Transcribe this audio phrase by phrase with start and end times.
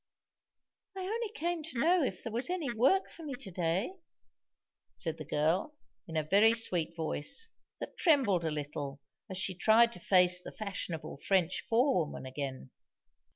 [0.97, 3.97] "I only came to know if there was any work for me to day,"
[4.95, 5.75] said the girl,
[6.07, 10.51] in a very sweet voice, that trembled a little as she tried to face the
[10.51, 12.71] fashionable French forewoman again.